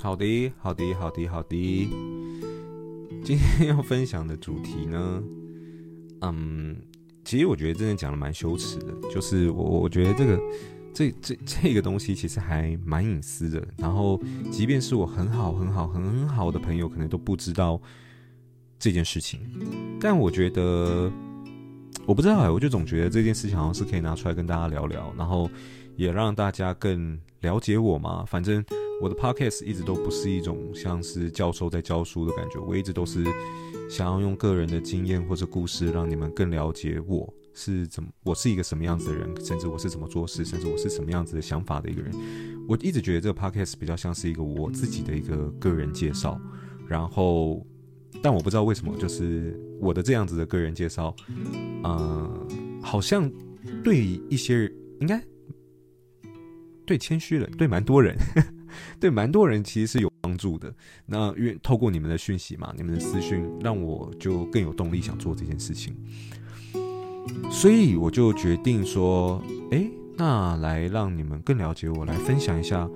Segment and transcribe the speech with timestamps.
[0.00, 1.90] 好的，好的，好的，好的。
[3.24, 5.22] 今天要分享的主题呢，
[6.20, 6.76] 嗯，
[7.24, 10.40] 其实我觉得真的讲的蛮羞耻的，就是我我觉得这个
[10.94, 13.66] 这这这个东西其实还蛮隐私的。
[13.76, 14.20] 然后，
[14.52, 17.80] 即便是我很好很好很好的朋友，可能都不知道
[18.78, 19.40] 这件事情。
[20.00, 21.10] 但我觉得，
[22.06, 25.50] 我不知道哎，我就总觉得这件事情好像是可以拿出来跟大家聊聊，然后
[25.96, 28.24] 也让大家更了解我嘛。
[28.24, 28.64] 反正。
[29.00, 33.24] 我的 podcast 一直都不是一种像是教授在教书的感觉，我一直都是
[33.88, 42.12] 想要用个人的经验或者故事，让你们更了解我是怎么，我是一个什么样子的人，甚至我是怎么做事，甚至我是什么样子的想法的一个人。
[42.68, 46.40] 我一直觉得这个 podcast 比较像是一个我自己的一个个人介绍，
[46.88, 47.64] 然后，
[48.20, 51.14] 但我不知道为什么，就是我的这样子的个人介绍，
[51.84, 53.30] 嗯、好像
[53.84, 55.22] 对一些应该
[56.84, 58.16] 对谦虚了，对蛮多人。
[59.00, 60.72] 对，蛮多人其实是有帮助的。
[61.06, 65.96] 那因为透过你们的讯息嘛，你们的私讯，让我就更有动力想做这件事情。
[67.50, 72.88] 所以我就决定说，诶，那来让你们更了解我，来分享一下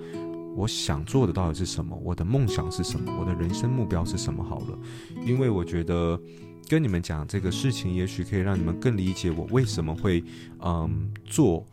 [0.56, 4.42] 我想做的到底是什么，我的梦想是什么，我的人生目标是什么。
[4.42, 4.78] 好了，
[5.26, 6.20] 因为我觉得。
[6.68, 10.24] 跟你们讲这个事情，也许可以让你们更理解我为什么会
[10.60, 11.66] 嗯做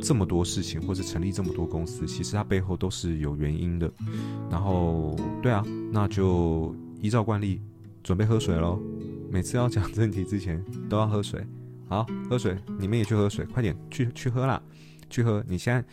[0.00, 2.06] 这么多事情，或者成立这么多公司。
[2.06, 3.92] 其实它背后都是有原因的。
[4.50, 7.60] 然后，对啊，那就依照惯例
[8.02, 8.80] 准备喝水喽。
[9.30, 11.44] 每次要讲正题之前都要喝水。
[11.88, 14.62] 好，喝水，你们也去喝水，快点去去喝啦，
[15.10, 15.44] 去喝。
[15.46, 15.84] 你现在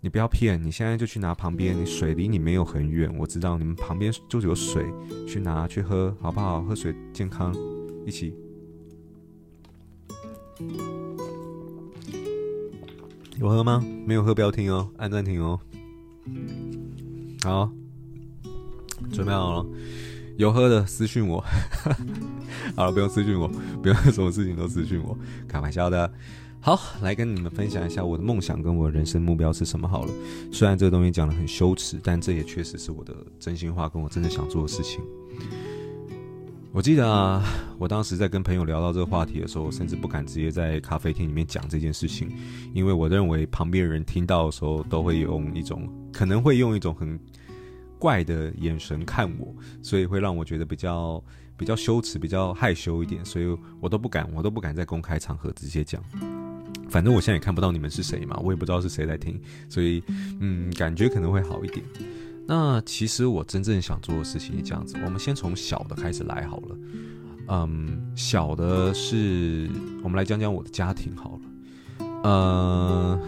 [0.00, 4.84] 你不要骗，你现在就去拿旁边，你水离你没有很远，我知道你们旁边就有水，
[5.28, 6.62] 去拿去喝，好不好？
[6.62, 7.54] 喝水健康。
[8.04, 8.34] 一起
[13.38, 13.84] 有喝吗？
[14.06, 15.58] 没有喝不要停哦，按暂停哦。
[17.42, 17.70] 好，
[19.12, 19.66] 准备好了，
[20.36, 21.44] 有喝的私讯我。
[22.76, 23.48] 好了，不用私讯我，
[23.82, 25.16] 不用什么事情都私讯我，
[25.48, 26.12] 开玩笑的。
[26.60, 30.12] 好，来跟你们分享一下我的梦想跟我的人生目标是什么好了。
[30.52, 35.00] 虽然这个东西讲得很羞耻，但这也确实是我的真心话，跟我真的想做的事情。
[36.74, 37.44] 我记得啊，
[37.78, 42.30] 我当时在跟朋友聊到这个话题的时候，甚至不敢直接在咖啡厅里面讲这件事情，
[42.72, 47.20] 因为我认为旁边人听到的时候都会用一种，可能会用一种很
[47.98, 51.22] 怪的眼神看我，所以会让我觉得比较
[51.58, 56.02] 比较羞耻、比较害羞一点，所以我都不敢，我都不敢在公开场合直接讲。
[56.88, 59.38] 反正我现在也看不到你们是谁嘛，我也不知道是谁在听，
[59.68, 60.02] 所以
[60.40, 61.84] 嗯，感觉可能会好一点。
[62.46, 66.76] 那其实我真正想做的事情是这样子，我们先从小的开始来好了。
[67.48, 69.68] 嗯，小的是，
[70.02, 71.40] 我们来讲讲我的家庭好了。
[72.24, 73.18] 呃，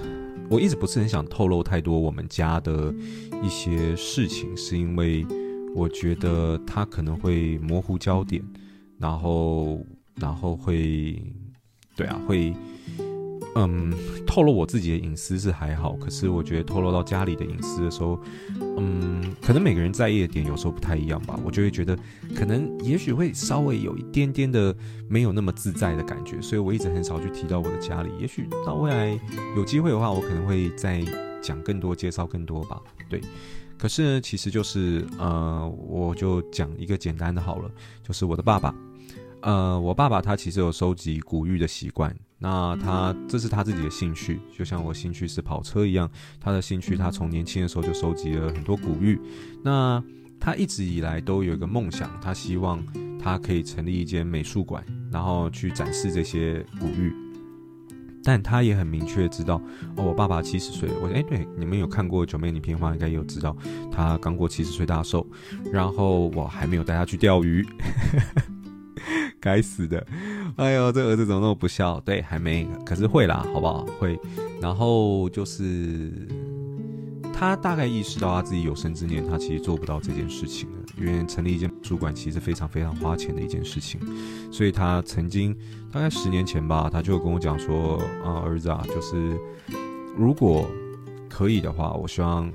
[0.50, 2.94] 我一直不是很想透露太多我们家的
[3.42, 5.26] 一些事情，是因为
[5.74, 8.42] 我觉得它可能会模糊焦点，
[8.98, 9.84] 然后，
[10.16, 11.20] 然后会，
[11.96, 12.54] 对啊，会。
[13.56, 13.92] 嗯，
[14.26, 18.20] 透露我自己的隐私是还好，可是我觉得透露到家里的隐私的时候，
[18.76, 21.38] 嗯，可能每个人在意的点有时候不太一样吧。
[21.44, 21.96] 我就会觉得，
[22.34, 24.74] 可能也许会稍微有一点点的
[25.08, 28.10] 没有那么自在的感觉，所以我一直很少去提到我的家里。
[28.20, 29.16] 也许到未来
[29.56, 31.04] 有机会的话，我可能会再
[31.40, 32.80] 讲更多，介绍更多吧。
[33.08, 33.20] 对，
[33.78, 37.70] 可是呢，其实就是呃，我就讲一个简单的好了，
[38.02, 38.74] 就是我的爸爸。
[39.42, 49.18] 呃，我爸爸他其实有收集古玉的习惯，那他这是他自己的兴趣，就像我兴趣是跑车一样，他的兴趣他从年轻的时候就收集了很多古玉，
[49.62, 50.04] 那
[50.38, 52.84] 他一直以来都有一个梦想，他希望
[53.18, 57.10] 他可以成立一间美术馆，然后去展示这些古玉，
[58.22, 59.56] 但他也很明确知道，
[59.96, 63.56] 哦，我爸爸七十岁，我哎对，你们有看过九妹你片花应该有知道，
[63.90, 65.26] 他刚过七十岁大寿，
[65.72, 67.66] 然后我还没有带他去钓鱼。
[69.40, 70.06] 该死的！
[70.56, 71.98] 哎呦，这儿子怎么那么不孝？
[72.00, 73.84] 对，还没，可是会啦，好不好？
[73.98, 74.18] 会。
[74.60, 76.12] 然后就是
[77.32, 84.00] 他大概意识到他自己有生之年，他其实做不到这件事情了，因为成立一间美术馆其实非常非常花钱的一件事情。
[84.52, 85.56] 所以他曾经
[85.90, 89.36] 大概十年前吧，他就跟我讲说：“啊，儿子啊，就是
[90.16, 90.64] 如果
[91.28, 92.50] 可以的话，我希望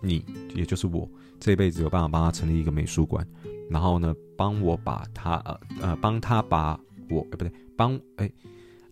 [0.00, 1.08] 你，也就是我，
[1.40, 3.26] 这辈子有办法帮他成立一个美术馆。”
[3.68, 6.78] 然后呢，帮我把他呃呃，帮他把
[7.10, 8.30] 我哎不对，帮哎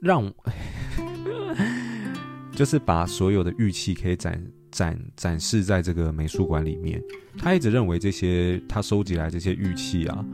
[0.01, 0.33] 让，
[2.53, 7.03] 就是把所有的玉器可以展展展示在这个美术馆里面。
[7.39, 10.25] 他一直认为这些他收集来这些玉器啊，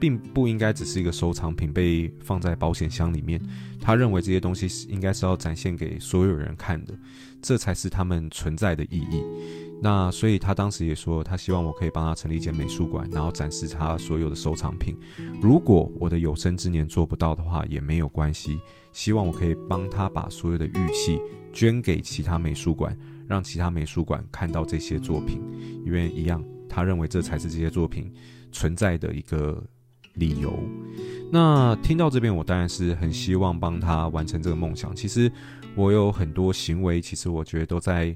[0.00, 3.40] 并不应该只是一个收藏品被放在保险箱里面。
[3.80, 6.94] 他认为这些东西应该是要展现给所有人看的，
[7.40, 9.22] 这才是他们存在的意义。
[9.82, 14.94] 那所以他当时也说，他希望我可以帮他成立一间美术馆，然后展示他所有的收藏品。
[15.40, 18.60] 如果我的有生之年做不到的话，也没有关系。
[18.92, 21.18] 希望我可以帮他把所有的玉器
[21.50, 22.94] 捐给其他美术馆，
[23.26, 25.40] 让其他美术馆看到这些作品，
[25.86, 28.12] 因为一样，他认为这才是这些作品
[28.52, 29.64] 存在的一个
[30.14, 30.52] 理由。
[31.32, 34.94] 那听到这边，我当然是很希望帮他完成这个梦想。
[34.94, 35.32] 其实
[35.74, 38.14] 我有很多行为，其实我觉得都在。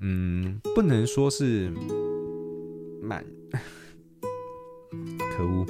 [0.00, 1.72] 嗯，不能说是
[3.02, 3.24] 满，
[5.36, 5.66] 可恶！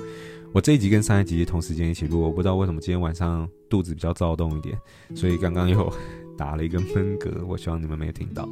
[0.52, 4.78] 我这一集跟上一集同时间一起录，我不知道为什么今天晚上肚子比较躁动一点，
[5.14, 5.92] 所以刚刚又
[6.38, 7.44] 打了一个闷嗝。
[7.44, 8.48] 我希望你们没有听到。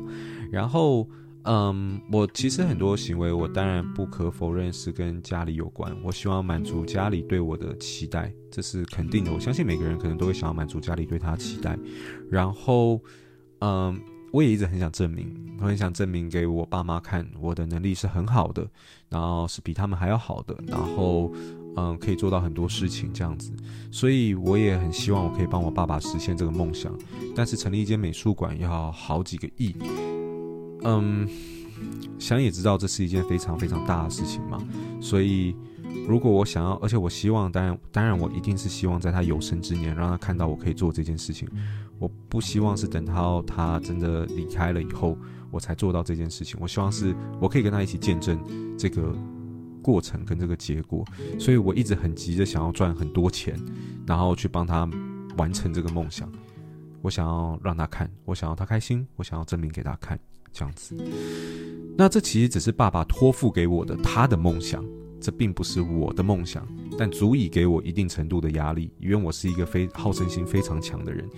[0.51, 1.09] 然后，
[1.45, 5.97] 嗯，我其实很多行为，我当然不可否认是跟家里有关。
[6.03, 9.33] 我希望满足家里对我的期待，这是肯定的。
[9.33, 11.79] 我相信每个人可能都会想要满足家里对他的期待。
[12.31, 13.01] 然后，
[13.61, 13.99] 嗯。
[14.33, 15.31] 我也一直很想证明，
[15.61, 18.67] 我很想证明给我爸妈看，我的能力是很好的，
[19.11, 21.31] 然后是比他们还要好的，然后，
[21.77, 23.53] 嗯，可以做到很多事情这样子。
[23.91, 26.93] 所以我也很希望我可以帮我爸爸实现这个梦想。
[27.37, 29.77] 但是成立一间美术馆要好几个亿，
[30.83, 31.29] 嗯，
[32.19, 34.59] 想也知道这是一件非常非常大的事情嘛。
[34.99, 35.55] 所以
[36.09, 41.47] 如果我想要，而且我希望，当然，当然，我一定是希望在他有生之年让他看到我可以做这件事情。
[42.03, 45.17] 我不希望是等到他真的离开了以后，
[45.53, 46.59] 我才做到这件事情。
[46.61, 48.37] 我希望是我可以跟他一起见证
[48.77, 49.17] 这个
[49.81, 51.05] 过程跟这个结果。
[51.39, 53.57] 所以我一直很急着想要赚很多钱，
[54.05, 54.91] 然后去帮他
[55.37, 56.29] 完成这个梦想。
[57.03, 60.19] 我想要让他看，我想要他开心，我想要证明给他看，
[60.53, 60.97] 这样子。
[61.97, 64.85] 那这其实只是爸爸托付给我的他的梦想，
[65.21, 66.67] 这并不是我的梦想，
[66.99, 71.29] 但足以给我一定程度的压力，因为我是一个非好胜心非常强的人。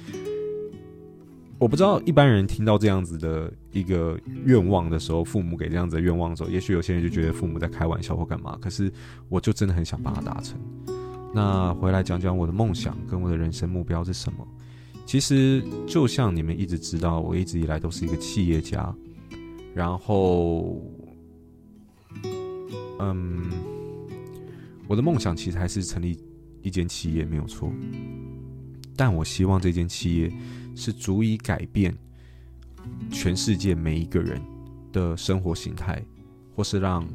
[1.59, 8.59] 我不知道一般人听到这样子的一个愿望的时候，父母给这样子的愿望的时候，也许有些人就觉得父母在开玩笑或干嘛。
[8.61, 8.93] 可是
[9.29, 10.59] 我就真的很想把它达成。
[11.33, 14.47] 那回来讲讲我的梦想跟我的人生目标是什么？
[15.07, 18.95] 其实就像你们一直知道，我一直以来都是一个企业家。
[19.75, 20.81] 然后，
[22.99, 23.51] 嗯，
[24.87, 26.19] 我的梦想其实还是成立
[26.63, 27.73] 一间企业，没有错。
[28.97, 30.33] 但我希望这间企业。
[30.75, 31.95] 是足以改变
[33.11, 34.41] 全世界每一个人
[34.93, 36.03] 的生活形态，
[36.55, 37.07] 或是让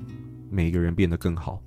[0.50, 1.62] 每一个人变得更好。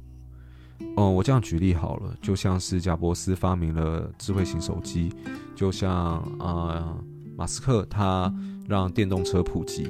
[0.96, 5.10] 哦，我这样举例好了，就像是贾伯斯发明了智慧型手机，
[5.54, 7.04] 就像呃
[7.36, 8.34] 马斯克他
[8.68, 9.86] 让电动车普及，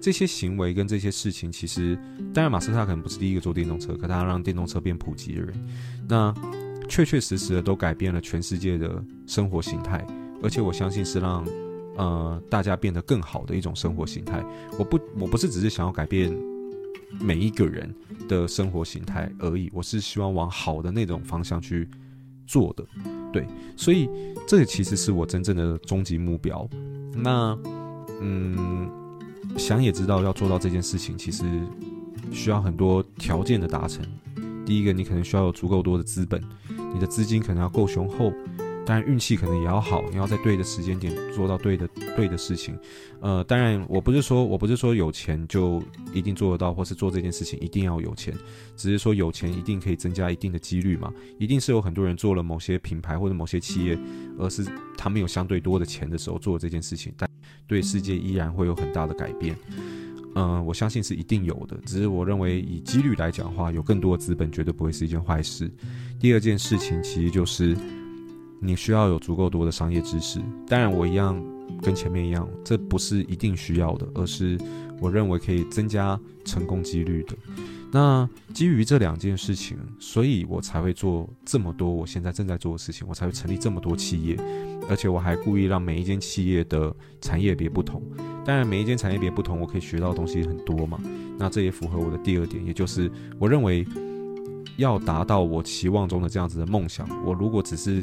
[0.00, 1.96] 这些行为跟这些事情，其实
[2.32, 5.54] 当然马斯克他可能不是第一个做电动车，可他让电动车变普及的人，
[6.08, 6.34] 那
[6.88, 10.04] 确确实实的都改变了全世界的生活形态。
[10.42, 11.44] 而且我相信是让，
[11.96, 14.44] 呃，大家变得更好的一种生活形态。
[14.78, 16.34] 我不，我不是只是想要改变
[17.20, 17.94] 每一个人
[18.28, 21.88] 的生活形态而已，我是希望往好的那种方向去
[22.46, 22.84] 做的。
[23.32, 23.46] 对，
[23.76, 24.08] 所以
[24.46, 26.68] 这其实是我真正的终极目标。
[27.14, 27.56] 那，
[28.20, 28.90] 嗯，
[29.56, 31.44] 想也知道要做到这件事情，其实
[32.30, 34.04] 需要很多条件的达成。
[34.66, 36.42] 第一个，你可能需要有足够多的资本，
[36.92, 38.32] 你的资金可能要够雄厚。
[38.84, 42.76] 当然运气可能也要好，你要在对的时间点做到对的对的事情。
[43.20, 45.80] 呃，当然我不是说我不是说有钱就
[46.12, 48.34] 一定做得到，或是做这件事情一定要有钱，
[48.76, 51.12] 只是说有钱一定可以增加一定的几率嘛。
[51.38, 53.96] 一定是有很多人做了某些品牌或者某些企业，
[54.36, 54.66] 而是
[54.98, 57.28] 他们有相对多的钱的时候做这件事情，但
[57.68, 59.56] 对世界依然会有很大的改变。
[60.34, 65.70] 嗯、我相信是一定有的，只是我认为以几率来讲话，有更多的资本绝对不会是一件坏事。
[66.18, 67.76] 第二件事情其实就是。
[68.62, 71.42] 你需要有足够多的商业知识，当然我一样
[71.82, 74.56] 跟前面一样，这不是一定需要的，而是
[75.00, 77.34] 我认为可以增加成功几率的。
[77.90, 84.38] 那基于这两件事情，所以我才会做这么多我现在正在做的事情，我才会成立这么多企业，
[84.88, 88.00] 而且我还故意让每一间企业的产业别不同。
[88.44, 90.98] 当然每一间产业别不同，我可以学到的东西很多嘛。
[91.36, 93.86] 那这也符合我的第二点，也就是我认为
[94.78, 98.02] 要达到我期望中的这样子的梦想，我如果只是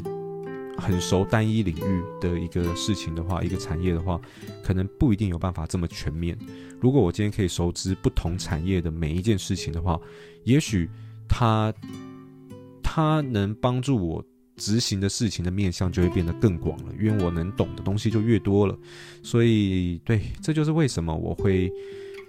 [0.80, 4.20] 很熟单一领域的一个事情的话，一个产业的话，
[4.64, 6.36] 可能不一定有办法这么全面。
[6.80, 10.00] 如果我今天可以熟知不同产业的每一件事情的话，
[10.44, 10.88] 也许
[11.28, 11.72] 它
[12.82, 14.24] 它能帮助我
[14.56, 18.78] 执行的事情的面向就会变得更广了，因为我能懂的东西就越多了。
[19.22, 21.70] 所以，对，这就是为什么我会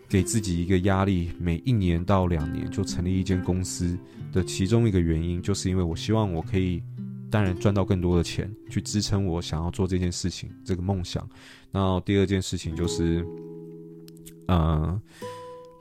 [0.10, 3.98] 给自己一个压力，每一年到两年就成立一间公司
[4.34, 6.84] 的其中一个原因，就是因为我希望我可以。
[7.32, 11.28] 当然，赚到更多的钱去支撑我想要做这件事情，这个梦想。
[11.72, 13.26] 然后第二件事情就是，
[14.48, 15.02] 呃，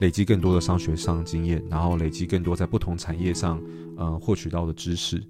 [0.00, 3.61] 累积更多的商学上经验，然后累积更多在不同产业上
[3.97, 5.21] 呃获取到的知识。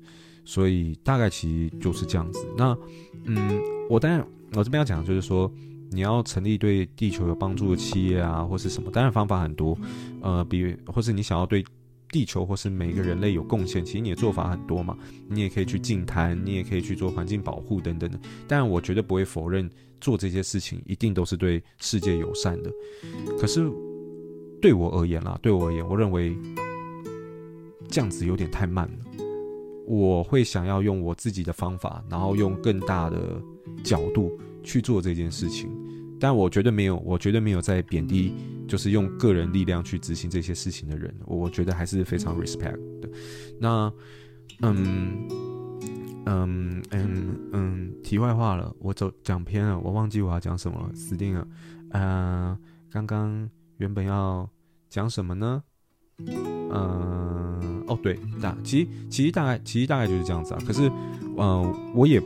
[0.45, 2.47] 所以大概其实就是这样子。
[2.57, 2.77] 那
[3.25, 5.51] 嗯，我当然我这边要讲的就是说，
[5.91, 9.77] 你要成立对地球有帮助的企业啊，或是什么，当然方法很多。
[10.21, 11.65] 呃，比如或是你想要对
[12.11, 14.97] 地球或是每一个人类有贡献，其实你的做法很多嘛。
[15.29, 18.19] 你也可以去净滩，你也可以去做环境保护等等的。
[18.49, 22.71] 但我绝对不会否认做这些事情一定都是对世界友善的。
[23.39, 23.71] 可是
[24.61, 26.37] 对我而言啦，对我而言，我认为
[27.89, 29.23] 这样子有点太慢了。
[29.87, 33.43] 我会想要用我自己的方法，然后用更大的
[33.83, 34.31] 角度
[34.63, 35.69] 去做这件事情。
[36.21, 38.33] 但我绝对没有，我绝对没有在贬低，
[38.71, 41.13] 就是用个人力量去执行这些事情的人。
[41.27, 43.11] 我觉得还是非常 respect 的。
[43.59, 43.93] 那，
[44.61, 45.27] 嗯，
[46.25, 51.45] 嗯嗯嗯，题外话了，我走讲偏了，我忘记我要讲什么了，死定了。
[51.91, 52.57] 呃，
[52.93, 54.49] 刚刚原本要
[54.89, 55.61] 讲什么呢？
[56.19, 60.61] 嗯、呃，哦对，大其实其实大概其实大概就是这样子啊。
[60.65, 60.89] 可是，
[61.37, 62.23] 嗯、呃，我也。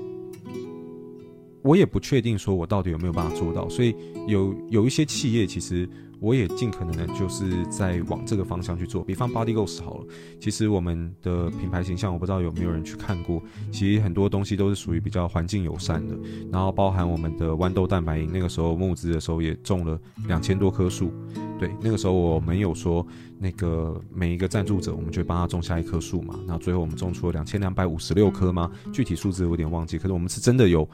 [1.64, 3.96] 我也不确定说我到底有没有办法做到，所以
[4.28, 5.88] 有有一些企业，其实
[6.24, 9.04] 我也尽可能的就是在往这个方向去做。
[9.04, 10.06] 比方 Body Ghost 好了，
[10.40, 13.42] 其实我们的品牌形象，我不知道有没有人去看过。
[13.70, 16.16] 其实很多东西都是属于比较环境友善的，
[16.50, 21.12] 然后包含我们的豌豆蛋白饮，那个时候募资的时候也种了两千多棵树。
[21.58, 23.06] 对，那个时候我们有说，
[23.38, 26.40] 那个每一个赞助者，我们就帮他种下一棵树嘛。
[26.46, 28.70] 那最后我们种出了两千两百五十六棵吗？
[28.94, 30.88] 具体数字有点忘记，可是我们是真的有。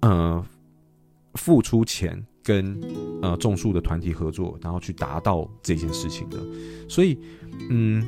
[0.00, 0.44] 呃，
[1.34, 2.78] 付出钱跟
[3.22, 6.38] 呃种树的团体合作，然后去达到这件事情的，
[6.86, 7.18] 所以
[7.70, 8.06] 嗯，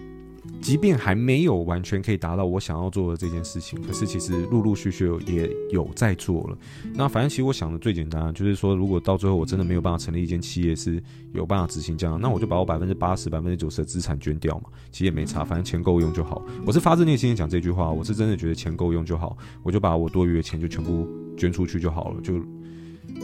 [0.61, 6.59] 即便还没有完全可以达到我想要做的这件事情，可是其实陆陆续续也有在做了。
[6.95, 11.03] 那反正其实我想的最简单，就是说如果到最后我真的没有办法成立一间企业是
[11.33, 16.45] 有办法执行这样，那我就把我百分之八十、百分之九十的资产捐掉嘛，其实也没差，反正钱够用就好。
[16.67, 21.09] 我是发自内心的讲这句话，我是真的觉得钱够用就好，我就把我多余的钱就全部。
[21.39, 22.33] 捐出去就好了，就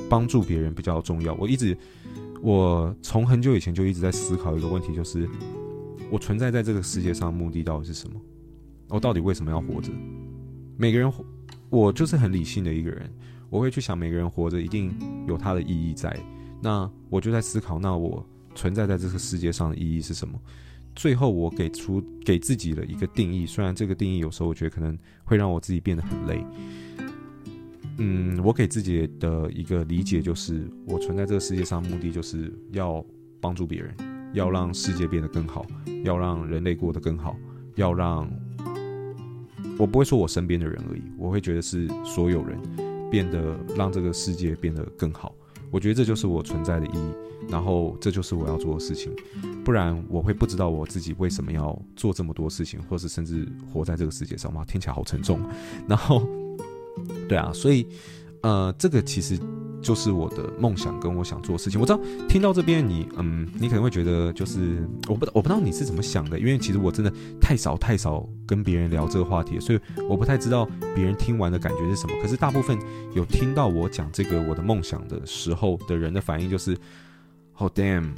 [0.09, 1.35] 帮助别人比较重要。
[1.35, 1.77] 我一直，
[2.43, 5.29] 我从很久以前就一直在思考一个问题，就是
[6.11, 8.21] 我存在在这个世界上目的到底是什么？
[8.89, 9.91] 我到底为什么要活着？
[10.77, 11.11] 每个人，
[11.71, 13.11] 我就是很理性的一个人，
[13.49, 14.93] 我会去想每个人活着一定
[15.27, 16.15] 有他的意义在。
[16.61, 20.39] 那我就在思考，那我存在在这个世界上的意义是什么？
[20.95, 26.45] 最后我给出给自己的一个定义，虽然这个定义有时候我觉得可能会让我自己变得很累。
[27.99, 33.05] 嗯，我给自己的一个理解就是，我存在这个世界上目的就是要
[33.41, 33.95] 帮助别人，
[34.33, 35.65] 要让世界变得更好，
[36.03, 37.37] 要让人类过得更好，
[37.77, 38.29] 要让，
[39.79, 42.59] 我不会说我身边的人而已，我会觉得是所有人
[43.11, 45.35] 变得让这个世界变得更好。
[45.71, 47.15] 我觉得这就是我存在的意义，
[47.49, 49.13] 然后这就是我要做的事情，
[49.65, 55.39] 不然我会不知道我自己为什么要做这么多事情，或是甚至活在这个世界上嘛，听起来好沉重，
[55.87, 56.27] 然后。
[57.33, 57.87] 对啊，所以，
[58.43, 59.39] 呃，这个其实
[59.81, 61.81] 就是我的梦想跟我想做的事情。
[61.81, 61.99] 我知道
[62.29, 67.11] 听到这边你，嗯，你可能会觉得就是我不我不知道你是怎么想的，因为其实我真的
[67.41, 72.15] 太少太少跟别人聊这个话题，所以我不太知道别人听完的感觉是什么。
[72.21, 72.79] 可是大部分
[73.15, 76.77] 有听到我讲这个我的梦想的时候的人的反应就是
[77.55, 78.11] ，Oh damn。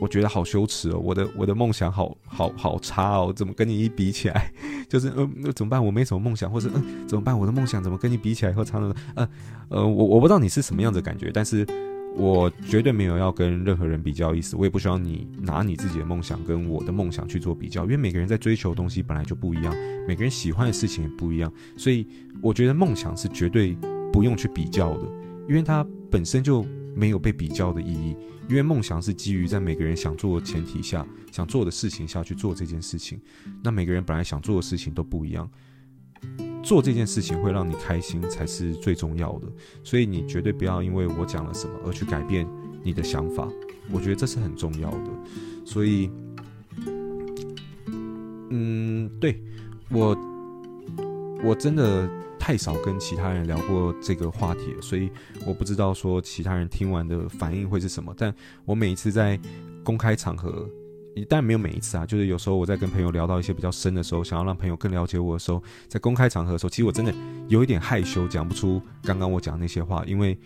[0.00, 4.50] 我觉得好羞耻哦，我的我的梦想好好好差哦，怎么跟你一比起来，
[4.88, 5.84] 就是嗯，那怎么办？
[5.84, 7.38] 我没什么梦想，或者嗯，怎么办？
[7.38, 8.94] 我的梦想怎么跟你比起来会差呢？
[9.14, 9.28] 呃
[9.68, 11.66] 呃，我我不知道你是什么样的感觉，但是
[12.16, 19.72] 我绝对没有要跟任何人比较意思，我也不希望你拿你自己的梦想跟我的梦想去做比较，因为每个人在追求的东西本来就不一样，
[20.08, 22.06] 每个人喜欢的事情也不一样，所以
[22.42, 23.76] 我觉得梦想是绝对
[24.12, 25.06] 不用去比较的，
[25.48, 28.16] 因为它本身就没有被比较的意义。
[28.48, 33.20] 因为梦想是基于在每个人想做的前提下，想做的事情下去做这件事情。
[33.62, 35.48] 那每个人本来想做的事情都不一样，
[36.62, 39.46] 做这件事情会让你开心才是最重要的。
[39.84, 42.44] 所以你绝对不要因为我讲了什么而去改变
[42.82, 43.48] 你的想法。
[43.92, 45.10] 我觉得这是很重要的。
[45.64, 46.10] 所以，
[48.50, 49.40] 嗯，对，
[49.90, 50.16] 我，
[51.44, 52.10] 我真的。
[52.50, 55.08] 太少跟其他人聊过这个话题了，所以
[55.46, 58.12] 我不知道说其他人听完的反应会是什么。
[58.18, 59.38] 但我每一次在
[59.84, 60.68] 公开场合，
[61.28, 67.14] 但没有每一次啊，就是有时候我在跟朋友聊到一些比较深的时候，想要让朋友更了解我的时候，在公开场合的时候，其实我真的
[67.46, 70.36] 有一点害羞，讲不出刚刚我讲那些话，因为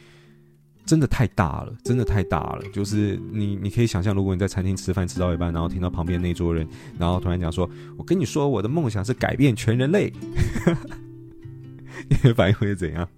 [0.85, 2.63] 真的太大了，真的太大了。
[2.71, 6.69] 就是你，你可以想象，如果你在餐厅吃饭吃到一半，然后听到旁边那桌人，
[6.99, 10.13] 然后突然讲说：“我跟你说，我的梦想是改变全人类。”
[12.11, 13.09] 你的反应会是怎样？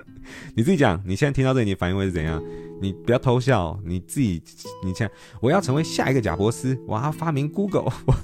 [0.55, 2.43] 你自己讲，你现在听到这里，你反应会是怎样？
[2.81, 4.43] 你不要偷笑，你自己，
[4.85, 5.09] 你讲，
[5.41, 8.15] 我要成为下一个贾伯斯，我要发明 Google，我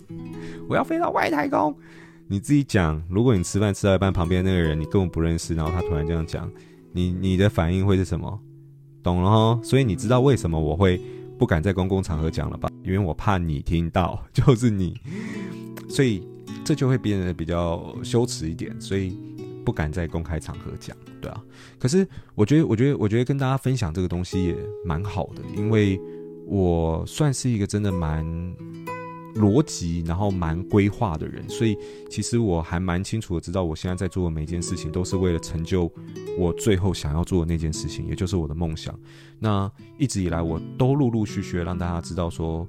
[0.68, 1.74] 我要飞到外太空。
[2.28, 6.50] 你自己讲，如果你吃饭吃到一半，旁边那个人你根本不认识，然后他突然这样讲，
[6.92, 8.40] 你你的反应会是什么？
[9.02, 9.60] 懂了哈？
[9.62, 11.00] 所以你知道为什么我会
[11.38, 12.68] 不敢在公共场合讲了吧？
[12.84, 15.00] 因为我怕你听到， 就是你，
[15.88, 16.26] 所以
[16.64, 19.18] 这就会变得比较羞耻一点，所以
[19.64, 21.42] 不敢在公开场合讲，对啊。
[21.78, 26.00] 可是我觉得，我觉得，我觉得跟大家分享这个东西也蛮好的，因为
[26.46, 28.24] 我算是一个真的蛮。
[29.36, 31.74] 逻辑，然后蛮规划的人，所以
[32.10, 35.90] 其实我还蛮清楚的知道，我现在在做的每件事情都是为了成就
[36.36, 38.94] 我最后想要做的那件事情，也就是我的梦想。
[39.38, 42.68] 那一直以来，我都陆陆续续让大家知道说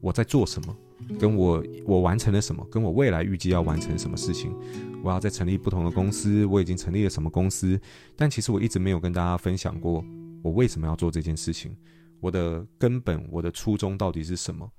[0.00, 0.76] 我在做什么，
[1.18, 4.54] 跟我我完成了什么，跟我未来预计要完成什么事情。
[5.02, 7.78] 我要再成立不同的公司，我已经成立了什么公司，
[8.16, 10.04] 但其实我一直没有跟大家分享过
[10.42, 11.76] 我为什么要做这件事情，
[12.20, 14.70] 我的根本，我的初衷到底是什么。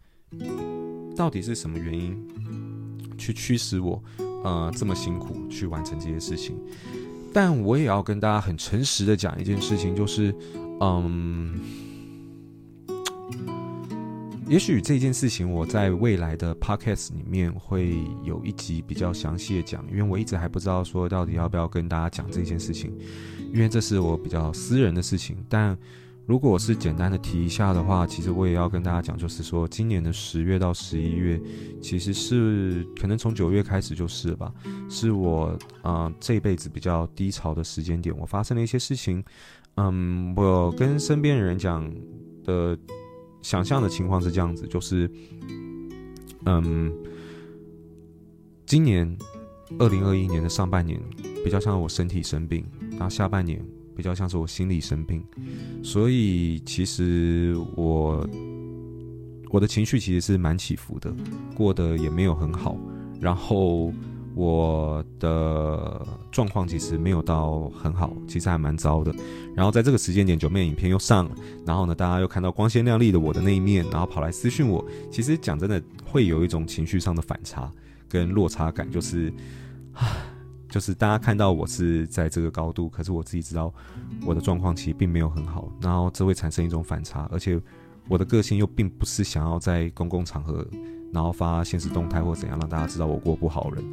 [1.15, 2.17] 到底是什么原因
[3.17, 4.03] 去驱使我，
[4.43, 6.57] 呃，这么辛苦去完成这些事情？
[7.33, 10.35] 但我也要跟大家很诚实的讲一件事情，就是，
[10.81, 11.57] 嗯，
[14.47, 22.95] 也许这件事情我在未来的 podcast 里面会有一集比较详细的讲，因为我一直还不知道说到底要不要跟大家讲这件事情，
[23.53, 25.77] 因为这是我比较私人的事情，但。
[26.27, 31.39] 如果我是简单的提一下的话，其实我也要跟大家讲，就是说今年的十月到十一月，
[31.79, 34.51] 其实是可能从九月开始就是吧，
[34.89, 38.17] 是我啊、这辈子比较低潮的时间点。
[38.17, 39.23] 我发生了一些事情，
[39.75, 41.87] 嗯，我跟身边的人讲
[42.43, 42.75] 的
[43.45, 45.07] 想象的情况是这样子，就是
[46.47, 46.91] 嗯，
[48.65, 49.15] 今年
[49.77, 50.99] 二零二一年的上半年
[51.43, 53.63] 比较像我身体生病，然后下半年。
[53.95, 55.23] 比较像是我心理生病，
[55.81, 58.27] 所以其实我
[59.49, 61.15] 我的情绪其实是蛮起伏的，
[61.55, 62.77] 过得也没有很好。
[63.21, 63.93] 然后
[64.35, 69.11] 我的状况其实没有到很好，其实还蛮糟的。
[69.55, 74.85] 然后在这个时间点，九妹影片又上了，然后呢，大家又看到光鲜亮丽的我的那一面，然后跑来私讯我。
[75.09, 77.71] 其实讲真的，会有一种情绪上的反差
[78.09, 79.33] 跟落差感，就是
[79.93, 80.05] 啊。
[80.67, 83.73] 就是大家看到我是在这个高度，可是我自己知道
[84.25, 87.57] 我的状况其实并没有很好，然后这会产生一种反差，而且
[88.09, 90.67] 我的个性又并不是想要在公共场合
[91.13, 93.85] 然后发现实动态或怎样让大家知道我过不好人，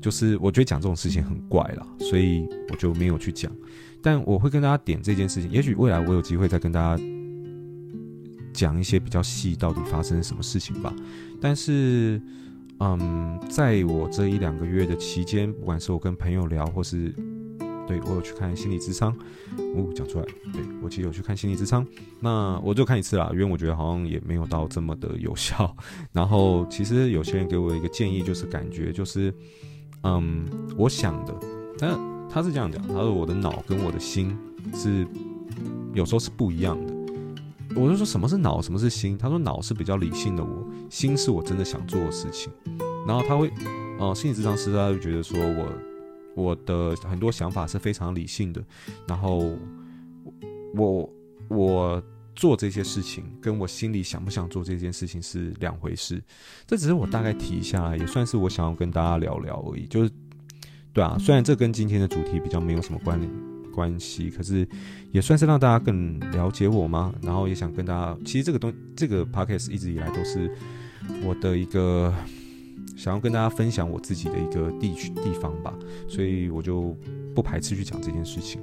[0.00, 3.50] 就是我觉得讲这种事情很怪啦，所以我就没有去讲，
[4.02, 7.02] 但我会跟大家点这件事情，也许未来我有机会再跟大家
[8.52, 10.94] 讲一些比较细到底发生什么事情吧，
[11.40, 12.20] 但是。
[12.78, 17.10] 嗯，在我这一两个月的期间，不管是我跟朋友聊，或是
[17.88, 19.10] 对我有去看心理咨商，
[19.74, 21.86] 哦，讲出来，对我其实有去看心理咨商，
[22.20, 25.74] 那我就看一次啦，因为我觉得好像也没有到这么的有效。
[26.12, 29.32] 然后其实有些人给我一个建议，就是感觉就是，
[30.08, 30.46] 嗯，
[30.78, 31.34] 我想的，
[31.78, 31.98] 但
[32.30, 34.38] 他是这样讲，他说我的脑跟我的心
[34.72, 35.04] 是
[35.92, 36.94] 有时候是不一样的。
[37.74, 39.18] 我就说什么是脑，什么是心？
[39.18, 42.52] 他说脑是比较理性的我，心是我真的想做的事情。
[43.04, 43.50] 然后他会，
[43.98, 45.68] 呃，心理咨商师他就觉得说我
[46.34, 48.64] 我的很多想法是非常理性的，
[49.08, 49.50] 然后
[50.74, 51.10] 我
[51.48, 52.02] 我
[52.36, 56.22] 做这些事情跟我心里想不想做这件事情是两回事。
[56.66, 59.86] 这只是我大概提一下，也算是我想要跟大家聊聊而已。
[59.86, 60.10] 就是
[60.92, 63.28] 对啊，虽然这跟今天的主题比较没有什么关联。
[63.76, 64.66] 关系，可是
[65.12, 67.14] 也算是让大家更了解我吗？
[67.20, 70.50] 然后也想跟大家，其实这个东这个 podcast 一直以来都是
[71.22, 72.10] 我的一个
[72.96, 75.72] 想要跟大家分享我自己的一个地区地方吧，
[76.08, 76.96] 所以我就
[77.34, 78.60] 不排斥去讲这件事情。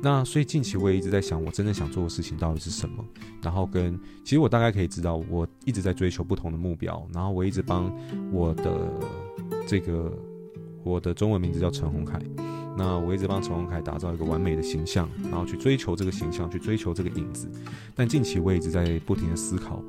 [0.00, 3.04] 那所以近期我也一直在想，我真的想做的事情到底是什么？
[3.42, 7.92] 然后跟其实我大概可以知道，我一直在追求不同的目标，然后我一直帮
[8.32, 8.90] 我的
[9.66, 10.16] 这个
[10.82, 12.20] 我的中文名字叫陈宏凯。
[12.74, 17.46] 那我一直帮陈宏凯打造一个完美的形象，然后去追求这个形象，去追求这个影子。
[17.94, 19.84] 但近期我一直在不停的思考，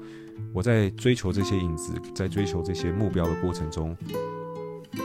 [0.53, 3.95] 我在追求这些影子，在追求这些目标的过程中，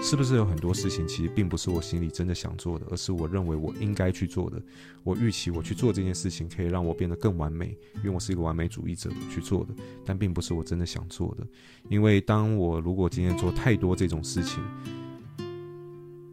[0.03, 4.61] 是不是有很多事情其实并不是我心里真的想做的，而是我认为我应该去做的。
[5.03, 11.47] 我预期我去做这件事情可以让我变得更完美，因为我是一个完美主义者去做的，但并不是我真的想做的。
[11.89, 14.63] 因为当我如果今天做太多这种事情，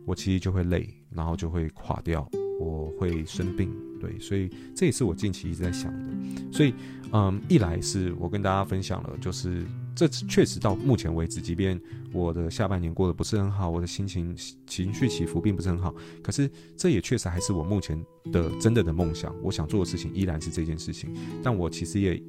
[0.05, 2.29] 我其实就会累，然后就会垮掉，
[2.59, 3.71] 我会生病，
[4.05, 6.13] 对，所以这也是我近期一直在想的。
[6.51, 6.73] 所以，
[7.11, 9.65] 嗯，一来是我跟大家分享了，就是
[9.95, 11.79] 这确实到目前为止，即便
[12.11, 14.35] 我的下半年过得不是很好，我的心情
[14.67, 17.99] 情绪起伏并不是很好，可是这也确实还是我目前
[18.31, 19.35] 的真的的梦想。
[19.41, 22.21] 我想做的事情依然是这件事情，但我其实也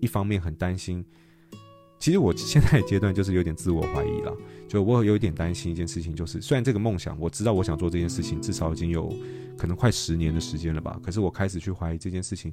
[0.00, 1.02] 一方面很担心。
[2.04, 4.36] 其实我现在阶段就是有点自我怀疑了，
[4.68, 9.10] 就我有一点担心一件事情，就是虽然这个梦想我知道我想做这件事情，至少已经有
[9.56, 12.52] 可能快十年的时间了吧，可是我开始去怀疑这件事情，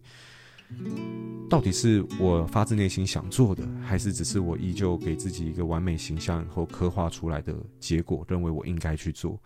[1.50, 9.38] 到底是我发自内心想做的，还是只是我依旧给自己一个完美形象后刻画出来的结果，认为我应该去做。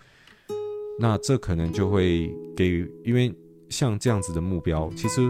[1.00, 3.34] 那这可能就会给，因为
[3.70, 5.28] 像这样子的目标，其实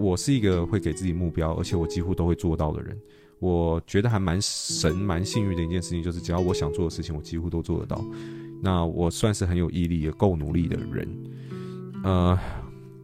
[0.00, 2.98] 我是一个会给自己目标，而且我几乎都会做到的人。
[3.40, 8.00] 我觉得还蛮神、蛮幸运的一件事情，就是只要我想做的事情，我几乎都做得到。
[8.62, 11.08] 那我算是很有毅力、也够努力的人，
[12.04, 12.38] 呃，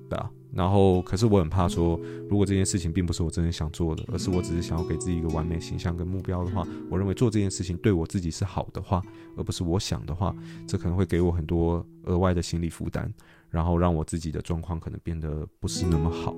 [0.08, 0.30] 对啊。
[0.52, 9.02] 然后，可是我很怕说，如果这件事情并不是我真的想做的，而是我只是想要给自己一个完美形象跟目标的话，我认为做这件事情对我自己是好的话，
[9.36, 10.34] 而不是我想的话，
[10.66, 13.12] 这可能会给我很多额外的心理负担，
[13.50, 16.34] 然后让我自己的状况可能变得不是那么好，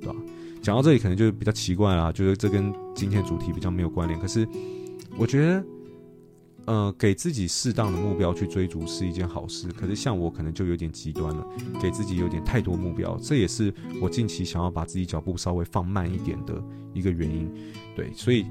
[0.00, 0.16] 对吧？
[0.60, 4.18] 讲到这里可能就比较奇怪啦，就是这跟今天的主题比较没有关联。
[4.20, 4.46] 可是
[5.16, 5.64] 我觉得，
[6.66, 9.68] 呃，给自己适当的目标去追逐是一件好事。
[9.68, 11.46] 可是像我可能就有点极端了，
[11.80, 17.50] 给自己有点太多目标，这也是我近期想要把自己脚步稍微放慢一点的一个原因。
[17.96, 18.44] 对，所以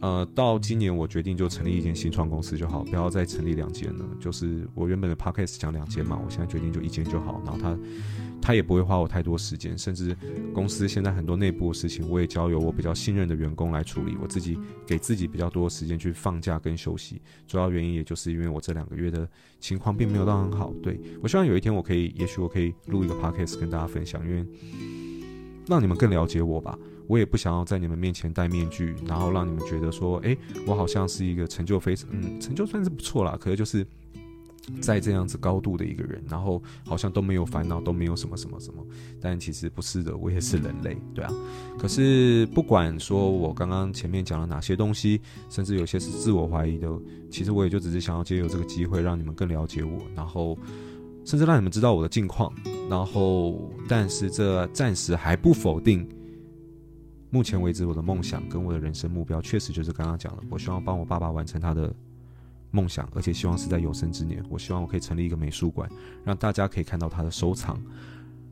[0.00, 4.04] 呃，到今年我决定就成立一间新创公司就好，不要再成立两间了。
[4.20, 7.40] 就是我原本的 podcast 讲两间嘛，我现在决定就一间就好。
[7.44, 7.78] 然后它。
[8.42, 10.14] 他也不会花我太多时间，甚至
[10.52, 14.16] 公司现在很多内部的事情，我也交由我比较信任的员工来处理。
[14.20, 19.26] 我自己给自己比较多的时间去放假跟休息，主要原因也就是因为我这两个月的
[19.60, 20.74] 情况并没有到很好。
[20.82, 24.44] 对，我希望有一天我可以，也许我可以录一个 podcast 跟大家分享，因为
[25.68, 26.76] 让你们更了解我吧。
[27.06, 33.86] 我也不想要在你们面前戴面具，然后让你们觉得说，诶，我好像是一个成就非常，嗯，成就算是不错啦，可是就是。
[34.80, 38.84] 在这样子高度的一个人，然后好像都没有烦恼，都没有什么什么什么，
[39.20, 41.32] 但其实不是的，我也是人类，对啊。
[41.78, 45.20] 可是不管说我刚刚前面讲了哪些东西，
[45.50, 46.88] 甚至有些是自我怀疑的，
[47.28, 50.56] 其实我也就只是想要借由这个机会让你们更了解我，然后
[51.24, 52.52] 甚至让你们知道我的近况，
[52.88, 56.08] 然后但是这暂时还不否定，
[57.30, 61.92] 目前为止我的梦想跟我的人生目标确实就是刚刚讲的，我希望帮我爸爸完成他的。
[62.72, 64.44] 梦想，而且希望是在有生之年。
[64.50, 65.88] 我希望我可以成立一个美术馆，
[66.24, 67.80] 让大家可以看到他的收藏。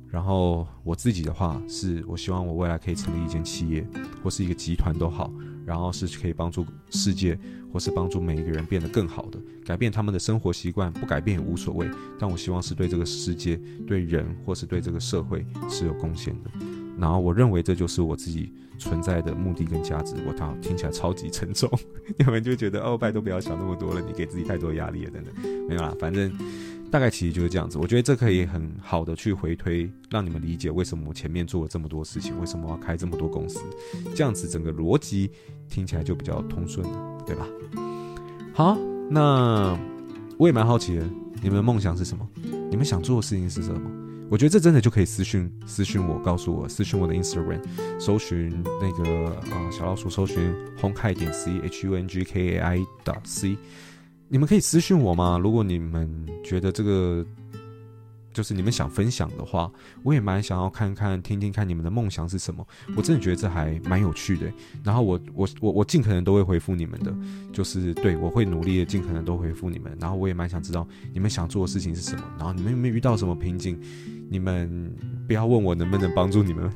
[0.08, 3.86] 然后我自己的话是，我希望我未来可以成立一间企业
[4.22, 5.32] 或是一个集团都好，
[5.64, 7.38] 然后是可以帮助世界
[7.72, 10.92] 或是帮助每一个人变得更好的，改变他们的生活习惯。
[10.92, 13.56] 不改变也无所谓，但我希望是对这个世界、
[13.86, 16.50] 对人或是对这个社会是有贡献的。
[17.00, 20.14] 然后我认为这就是我自己存在的目的跟价值。
[20.28, 21.70] 我操，听起来超级沉重，
[22.18, 25.34] 你们就觉得哦，拜托不要想那么多了，你给自己太多压力了等等。
[25.66, 26.30] 没有啦，反正
[26.90, 27.78] 大概其实就是这样子。
[27.78, 33.60] 我觉得这可以很好的去回推，让你们理解为什么我前面做了这么多事情，为什么要开这么多公司，
[34.14, 35.30] 这样子整个逻辑
[35.68, 37.46] 听起来就比较通顺了，对吧？
[38.52, 38.76] 好，
[39.08, 39.78] 那
[40.36, 41.04] 我也蛮好奇的，
[41.42, 42.28] 你们的梦想是什么？
[42.70, 43.80] 你们想做的事情是什么？
[44.30, 47.60] 我觉得这真的就可以私讯私讯我，告诉我私讯我的 Instagram，
[47.98, 53.58] 搜寻那个啊、呃、小老鼠，搜寻 hongkai 点 C H U N G K A I 点 C，
[54.28, 55.36] 你们可以私讯我吗？
[55.36, 56.08] 如果你们
[56.44, 57.26] 觉得这个。
[58.32, 59.70] 就是你们想分享的话，
[60.02, 62.66] 我也蛮想要看看、听听看你们的梦想是什么。
[62.96, 64.52] 我真的觉得这还蛮有趣的。
[64.84, 67.14] 然后我、我、我、我尽可能都会回复你们的，
[67.52, 69.96] 就是对，我会努力的尽可能都回复你们。
[70.00, 72.22] 然后我也蛮想知道你们想做的事情是什么。
[72.38, 73.80] 然后你们有没有遇到什么瓶颈？
[74.30, 74.94] 你们
[75.26, 76.70] 不要问我能不能帮助你们，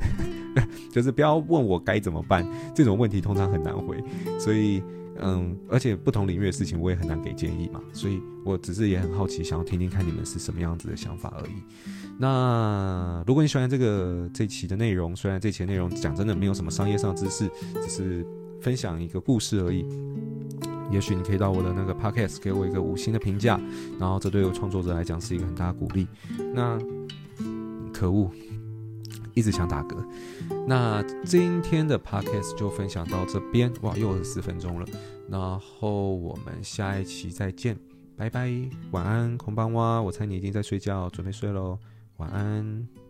[0.92, 2.46] 就是不要问我该怎么办。
[2.74, 4.02] 这种问题通常很难回，
[4.38, 4.82] 所以。
[5.20, 11.52] 嗯，而且不同领域的事情我也很难给建议嘛，所以我只是也很好奇，想要听听看你们是什么样子的想法而已。
[12.18, 17.48] 那如果你喜欢这个这期的内容，虽然这期内容讲真的没有什么商业上知识，
[17.80, 18.26] 只是
[18.60, 19.86] 分享一个故事而已，
[20.90, 23.60] 也许你可以到我的那个 podcast 给我一个五星的评价，
[24.00, 26.08] 然后这对我创作者来讲是一个很大的鼓励。
[26.52, 26.76] 那
[27.92, 28.28] 可恶。
[29.33, 29.95] 一直想打嗝，
[30.67, 34.85] 那今天的 podcast 就分享到这边，哇，又是四分钟了。
[35.29, 37.77] 然后我们下一期再见，
[38.15, 38.51] 拜拜，
[38.91, 40.01] 晚安，こんばんは。
[40.01, 41.77] 我猜你已经在睡觉，准备睡喽，
[42.17, 43.02] 晚安。